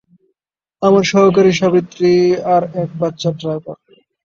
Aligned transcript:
আমার 0.81 1.03
সহকারী 1.11 1.51
সাবিত্রী 1.53 2.11
আর 2.53 2.63
এক 2.81 2.89
বাচ্চার 2.99 3.33
ড্রাইভার। 3.41 3.77